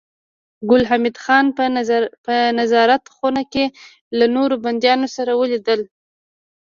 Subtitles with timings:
[0.69, 1.45] ګل حمید خان
[2.25, 3.65] په نظارت خونه کې
[4.17, 5.81] له نورو بنديانو سره ولیدل